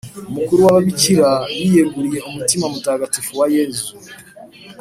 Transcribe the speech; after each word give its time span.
umukuru 0.29 0.59
w’ababikira 0.65 1.29
biyeguriye 1.59 2.19
umutima 2.29 2.65
mutagatifu 2.73 3.29
wa 3.39 3.47
yezu 3.55 3.91